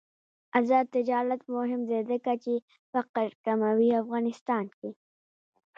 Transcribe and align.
آزاد 0.57 0.85
تجارت 0.95 1.41
مهم 1.55 1.81
دی 1.89 1.99
ځکه 2.11 2.31
چې 2.43 2.53
فقر 2.91 3.27
کموي 3.45 3.89
افغانستان 4.01 4.65
کې. 4.77 4.89